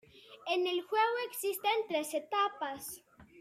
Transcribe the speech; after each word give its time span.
En 0.47 0.65
el 0.65 0.81
juego 0.81 1.13
existen 1.31 1.75
tres 1.87 2.11
etapas. 2.15 3.03